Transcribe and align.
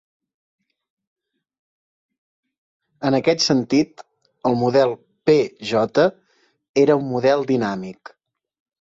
En 3.11 3.19
aquest 3.19 3.45
sentit, 3.49 4.03
el 4.51 4.59
model 4.65 4.97
P-J 5.31 6.05
era 6.87 7.01
un 7.05 7.09
model 7.15 7.51
dinàmic. 7.57 8.17